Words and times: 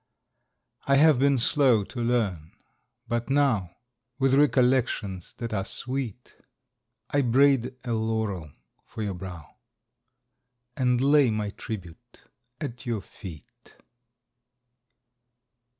I 0.87 0.95
have 0.95 1.19
been 1.19 1.37
slow 1.37 1.83
to 1.83 2.01
learn, 2.01 2.53
but 3.07 3.29
now, 3.29 3.75
With 4.17 4.33
recollections 4.33 5.25
■ 5.33 5.35
that 5.37 5.53
are 5.53 5.63
sweet, 5.63 6.37
I 7.11 7.21
braid 7.21 7.75
a 7.83 7.93
laurel 7.93 8.51
for 8.83 9.03
your 9.03 9.13
brow 9.13 9.57
And 10.75 10.99
lay 10.99 11.29
my 11.29 11.51
tribute 11.51 12.23
at 12.59 12.83
your 12.87 13.03
eet. 13.21 13.75